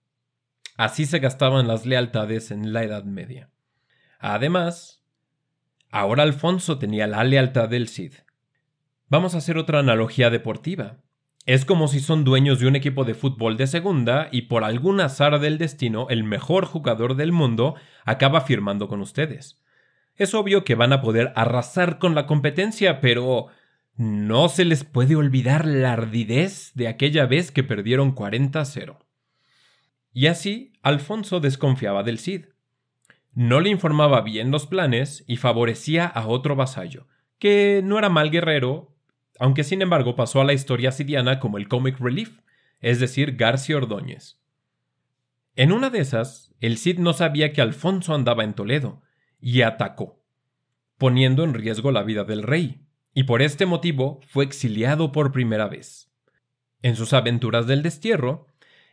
[0.79, 3.51] Así se gastaban las lealtades en la Edad Media.
[4.19, 5.03] Además,
[5.91, 8.15] Ahora Alfonso tenía la lealtad del Cid.
[9.11, 10.97] Vamos a hacer otra analogía deportiva.
[11.45, 15.01] Es como si son dueños de un equipo de fútbol de segunda y por algún
[15.01, 17.75] azar del destino el mejor jugador del mundo
[18.05, 19.61] acaba firmando con ustedes.
[20.15, 23.49] Es obvio que van a poder arrasar con la competencia, pero
[23.97, 28.99] no se les puede olvidar la ardidez de aquella vez que perdieron 40-0.
[30.13, 32.45] Y así Alfonso desconfiaba del Cid
[33.35, 37.07] no le informaba bien los planes y favorecía a otro vasallo,
[37.39, 38.92] que no era mal guerrero,
[39.43, 42.39] aunque sin embargo pasó a la historia sidiana como el comic relief,
[42.79, 44.39] es decir, García Ordóñez.
[45.57, 49.03] En una de esas, el Cid no sabía que Alfonso andaba en Toledo,
[49.41, 50.23] y atacó,
[50.97, 55.67] poniendo en riesgo la vida del rey, y por este motivo fue exiliado por primera
[55.67, 56.13] vez.
[56.81, 58.47] En sus aventuras del destierro,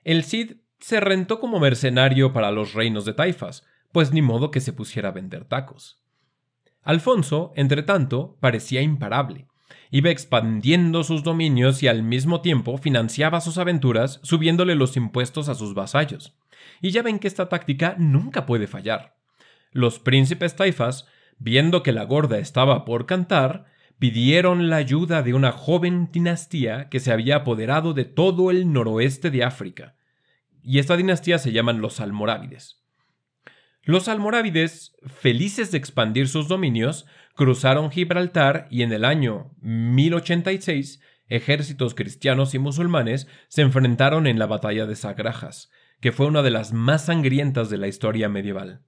[0.03, 4.61] el Cid se rentó como mercenario para los reinos de Taifas, pues ni modo que
[4.61, 6.03] se pusiera a vender tacos.
[6.81, 9.48] Alfonso, entre tanto, parecía imparable.
[9.91, 15.55] Iba expandiendo sus dominios y al mismo tiempo financiaba sus aventuras subiéndole los impuestos a
[15.55, 16.35] sus vasallos.
[16.81, 19.15] Y ya ven que esta táctica nunca puede fallar.
[19.71, 23.65] Los príncipes taifas, viendo que la gorda estaba por cantar,
[23.99, 29.29] pidieron la ayuda de una joven dinastía que se había apoderado de todo el noroeste
[29.29, 29.95] de África.
[30.63, 32.79] Y esta dinastía se llaman los almorávides.
[33.83, 37.07] Los almorávides, felices de expandir sus dominios,
[37.39, 44.45] cruzaron Gibraltar y en el año 1086 ejércitos cristianos y musulmanes se enfrentaron en la
[44.45, 45.71] batalla de Sagrajas,
[46.01, 48.81] que fue una de las más sangrientas de la historia medieval.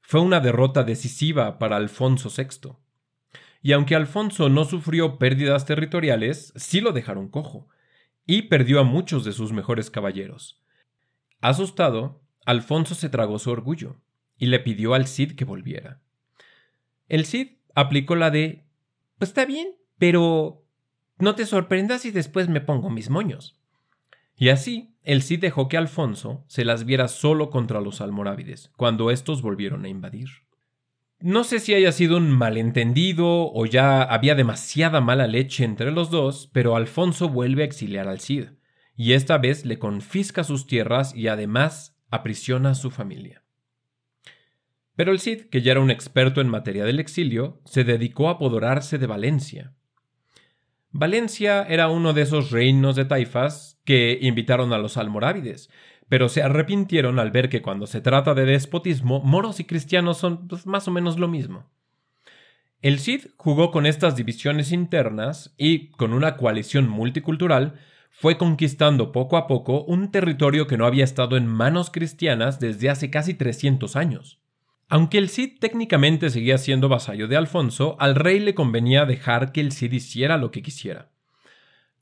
[0.00, 2.78] Fue una derrota decisiva para Alfonso VI.
[3.60, 7.68] Y aunque Alfonso no sufrió pérdidas territoriales, sí lo dejaron cojo,
[8.24, 10.64] y perdió a muchos de sus mejores caballeros.
[11.42, 14.00] Asustado, Alfonso se tragó su orgullo
[14.38, 16.00] y le pidió al Cid que volviera.
[17.06, 18.64] El Cid aplicó la de
[19.18, 19.68] Pues está bien,
[19.98, 20.64] pero
[21.18, 23.58] no te sorprendas si después me pongo mis moños.
[24.36, 29.10] Y así, el Cid dejó que Alfonso se las viera solo contra los almorávides, cuando
[29.10, 30.28] estos volvieron a invadir.
[31.20, 36.10] No sé si haya sido un malentendido o ya había demasiada mala leche entre los
[36.10, 38.50] dos, pero Alfonso vuelve a exiliar al Cid,
[38.96, 43.42] y esta vez le confisca sus tierras y además aprisiona a su familia.
[44.98, 48.32] Pero el Cid, que ya era un experto en materia del exilio, se dedicó a
[48.32, 49.72] apoderarse de Valencia.
[50.90, 55.70] Valencia era uno de esos reinos de taifas que invitaron a los almorávides,
[56.08, 60.48] pero se arrepintieron al ver que cuando se trata de despotismo, moros y cristianos son
[60.48, 61.70] pues, más o menos lo mismo.
[62.82, 67.78] El Cid jugó con estas divisiones internas y, con una coalición multicultural,
[68.10, 72.90] fue conquistando poco a poco un territorio que no había estado en manos cristianas desde
[72.90, 74.40] hace casi 300 años.
[74.90, 79.60] Aunque el Cid técnicamente seguía siendo vasallo de Alfonso, al rey le convenía dejar que
[79.60, 81.10] el Cid hiciera lo que quisiera.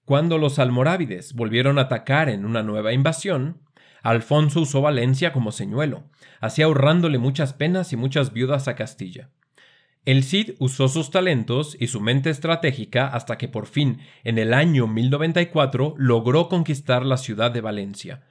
[0.05, 3.61] Cuando los almorávides volvieron a atacar en una nueva invasión,
[4.05, 6.05] Alfonso usó Valencia como señuelo,
[6.41, 9.31] así ahorrándole muchas penas y muchas viudas a Castilla.
[10.05, 14.55] El Cid usó sus talentos y su mente estratégica hasta que por fin, en el
[14.55, 18.23] año 1094, logró conquistar la ciudad de Valencia.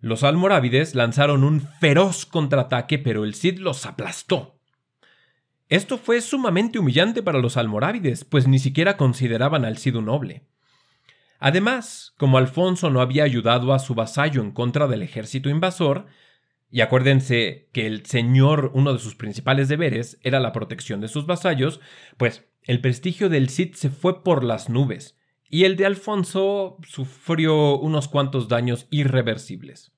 [0.00, 4.60] Los almorávides lanzaron un feroz contraataque, pero el Cid los aplastó.
[5.68, 10.44] Esto fue sumamente humillante para los almorávides, pues ni siquiera consideraban al Cid un noble.
[11.40, 16.06] Además, como Alfonso no había ayudado a su vasallo en contra del ejército invasor,
[16.70, 21.26] y acuérdense que el señor, uno de sus principales deberes, era la protección de sus
[21.26, 21.80] vasallos,
[22.16, 25.17] pues el prestigio del Cid se fue por las nubes,
[25.48, 29.92] y el de Alfonso sufrió unos cuantos daños irreversibles.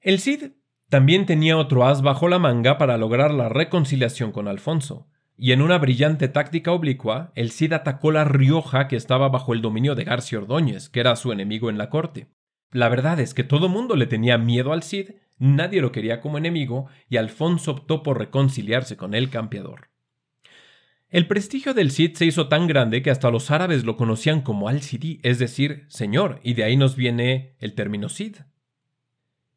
[0.00, 0.52] El Cid
[0.88, 5.62] también tenía otro as bajo la manga para lograr la reconciliación con Alfonso, y en
[5.62, 10.04] una brillante táctica oblicua, el Cid atacó la Rioja que estaba bajo el dominio de
[10.04, 12.28] García Ordóñez, que era su enemigo en la corte.
[12.70, 16.38] La verdad es que todo mundo le tenía miedo al Cid, nadie lo quería como
[16.38, 19.90] enemigo, y Alfonso optó por reconciliarse con el campeador.
[21.14, 24.68] El prestigio del Cid se hizo tan grande que hasta los árabes lo conocían como
[24.68, 28.38] al-Sidi, es decir, señor, y de ahí nos viene el término Cid.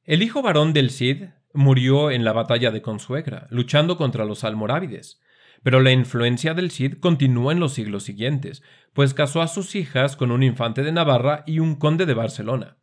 [0.04, 5.20] El hijo varón del Cid murió en la batalla de Consuegra, luchando contra los almorávides,
[5.64, 8.62] pero la influencia del Cid continuó en los siglos siguientes,
[8.94, 12.78] pues casó a sus hijas con un infante de Navarra y un conde de Barcelona.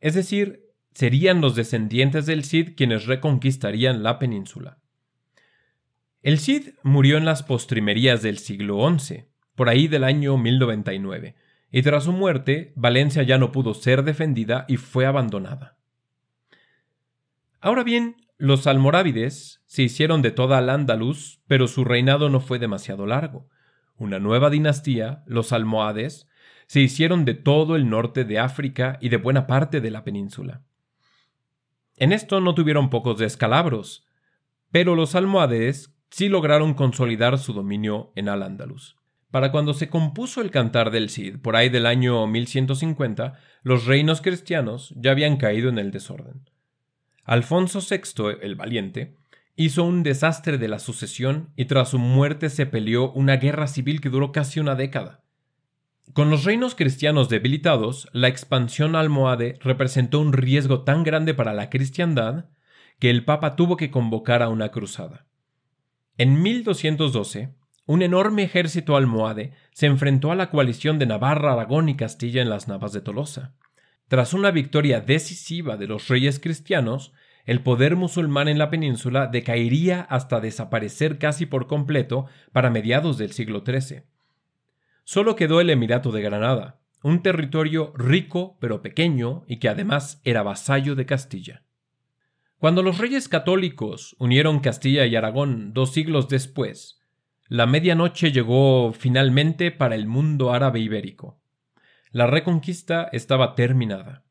[0.00, 4.78] Es decir, serían los descendientes del Cid quienes reconquistarían la península.
[6.24, 11.36] El Cid murió en las postrimerías del siglo XI, por ahí del año 1099,
[11.70, 15.76] y tras su muerte Valencia ya no pudo ser defendida y fue abandonada.
[17.60, 23.04] Ahora bien, los almorávides se hicieron de toda Al-Ándalus, pero su reinado no fue demasiado
[23.04, 23.50] largo.
[23.98, 26.26] Una nueva dinastía, los almohades,
[26.66, 30.62] se hicieron de todo el norte de África y de buena parte de la península.
[31.96, 34.06] En esto no tuvieron pocos descalabros,
[34.70, 38.94] pero los almohades sí lograron consolidar su dominio en Al-Ándalus.
[39.32, 43.32] Para cuando se compuso el Cantar del Cid, por ahí del año 1150,
[43.64, 46.48] los reinos cristianos ya habían caído en el desorden.
[47.24, 49.16] Alfonso VI el Valiente
[49.56, 54.00] hizo un desastre de la sucesión y tras su muerte se peleó una guerra civil
[54.00, 55.24] que duró casi una década.
[56.12, 61.70] Con los reinos cristianos debilitados, la expansión almohade representó un riesgo tan grande para la
[61.70, 62.44] cristiandad
[63.00, 65.26] que el Papa tuvo que convocar a una cruzada.
[66.16, 67.54] En 1212,
[67.86, 72.48] un enorme ejército almohade se enfrentó a la coalición de Navarra, Aragón y Castilla en
[72.48, 73.56] las Navas de Tolosa.
[74.06, 77.12] Tras una victoria decisiva de los reyes cristianos,
[77.46, 83.32] el poder musulmán en la península decaería hasta desaparecer casi por completo para mediados del
[83.32, 84.04] siglo XIII.
[85.02, 90.44] Solo quedó el Emirato de Granada, un territorio rico pero pequeño y que además era
[90.44, 91.63] vasallo de Castilla.
[92.64, 96.98] Cuando los reyes católicos unieron Castilla y Aragón dos siglos después,
[97.46, 101.38] la medianoche llegó finalmente para el mundo árabe ibérico.
[102.10, 104.22] La reconquista estaba terminada.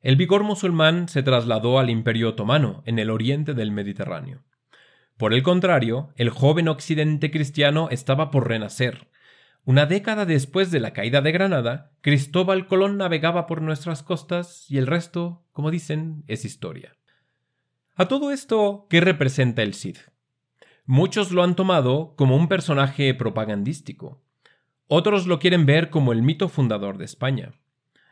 [0.00, 4.44] El vigor musulmán se trasladó al Imperio otomano, en el oriente del Mediterráneo.
[5.16, 9.08] Por el contrario, el joven occidente cristiano estaba por renacer.
[9.64, 14.78] Una década después de la caída de Granada, Cristóbal Colón navegaba por nuestras costas y
[14.78, 16.94] el resto, como dicen, es historia.
[18.02, 19.96] A todo esto, ¿qué representa el Cid?
[20.86, 24.20] Muchos lo han tomado como un personaje propagandístico,
[24.88, 27.52] otros lo quieren ver como el mito fundador de España.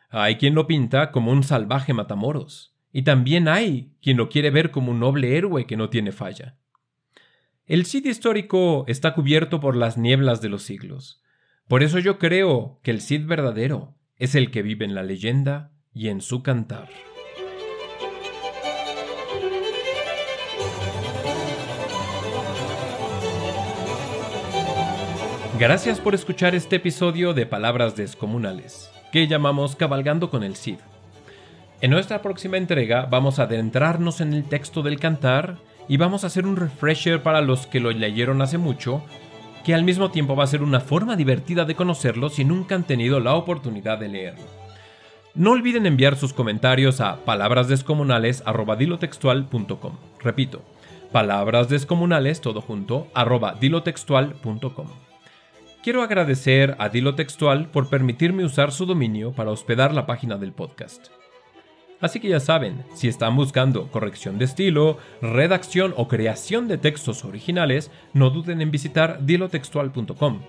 [0.09, 4.70] Hay quien lo pinta como un salvaje matamoros, y también hay quien lo quiere ver
[4.70, 6.55] como un noble héroe que no tiene falla.
[7.66, 11.20] El Cid histórico está cubierto por las nieblas de los siglos.
[11.66, 15.72] Por eso yo creo que el Cid verdadero es el que vive en la leyenda
[15.93, 16.91] y en su cantar.
[25.61, 30.79] Gracias por escuchar este episodio de Palabras Descomunales, que llamamos Cabalgando con el Cid.
[31.83, 36.29] En nuestra próxima entrega vamos a adentrarnos en el texto del cantar y vamos a
[36.29, 39.05] hacer un refresher para los que lo leyeron hace mucho,
[39.63, 42.85] que al mismo tiempo va a ser una forma divertida de conocerlo si nunca han
[42.85, 44.47] tenido la oportunidad de leerlo.
[45.35, 49.93] No olviden enviar sus comentarios a palabrasdescomunales@dilotextual.com.
[50.21, 50.63] Repito,
[51.13, 55.10] palabrasdescomunales todo junto arroba dilotextual.com.
[55.83, 60.53] Quiero agradecer a Dilo Textual por permitirme usar su dominio para hospedar la página del
[60.53, 61.07] podcast.
[62.03, 67.24] Así que ya saben, si están buscando corrección de estilo, redacción o creación de textos
[67.24, 70.41] originales, no duden en visitar dilotextual.com.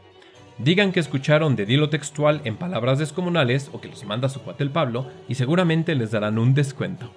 [0.57, 4.63] Digan que escucharon de Dilo Textual en palabras descomunales o que los manda su cuate
[4.63, 7.09] el Pablo y seguramente les darán un descuento.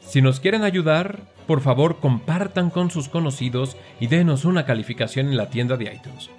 [0.00, 5.38] Si nos quieren ayudar, por favor compartan con sus conocidos y denos una calificación en
[5.38, 6.30] la tienda de iTunes.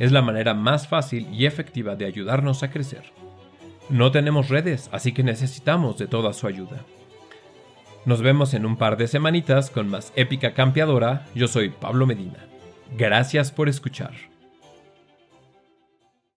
[0.00, 3.12] Es la manera más fácil y efectiva de ayudarnos a crecer.
[3.90, 6.84] No tenemos redes, así que necesitamos de toda su ayuda.
[8.06, 11.26] Nos vemos en un par de semanitas con más épica campeadora.
[11.34, 12.38] Yo soy Pablo Medina.
[12.96, 14.29] Gracias por escuchar.